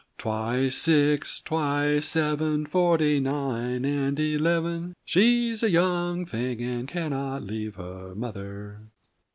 Twice 0.17 0.77
six, 0.77 1.39
twice 1.39 2.07
seven, 2.07 2.65
Forty 2.65 3.19
nine 3.19 3.85
and 3.85 4.19
eleven 4.19 4.95
She's 5.05 5.61
a 5.61 5.69
young 5.69 6.25
thing, 6.25 6.59
and 6.63 6.87
cannot 6.87 7.43
leave 7.43 7.75
her 7.75 8.15
mother." 8.15 8.87